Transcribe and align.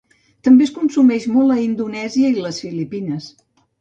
També 0.47 0.65
es 0.67 0.71
consumeix 0.77 1.27
molt 1.33 1.55
a 1.55 1.59
Indonèsia 1.65 2.33
i 2.37 2.43
les 2.47 2.59
Filipines. 2.67 3.29